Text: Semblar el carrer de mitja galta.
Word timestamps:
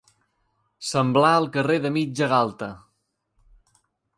Semblar 0.91 1.33
el 1.41 1.45
carrer 1.57 1.77
de 1.83 1.91
mitja 1.99 2.31
galta. 2.35 2.71